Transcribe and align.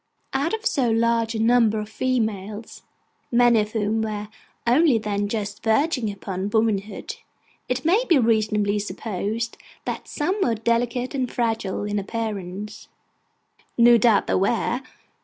Out 0.33 0.51
of 0.55 0.65
so 0.65 0.89
large 0.89 1.35
a 1.35 1.39
number 1.39 1.79
of 1.79 1.87
females, 1.87 2.81
many 3.31 3.59
of 3.59 3.73
whom 3.73 4.01
were 4.01 4.29
only 4.65 4.97
then 4.97 5.27
just 5.27 5.61
verging 5.61 6.09
upon 6.11 6.49
womanhood, 6.49 7.17
it 7.69 7.85
may 7.85 8.03
be 8.09 8.17
reasonably 8.17 8.79
supposed 8.79 9.59
that 9.85 10.07
some 10.07 10.39
were 10.41 10.55
delicate 10.55 11.13
and 11.13 11.31
fragile 11.31 11.83
in 11.83 11.99
appearance: 11.99 12.87
no 13.77 13.99
doubt 13.99 14.25
there 14.25 14.39
were. 14.39 14.81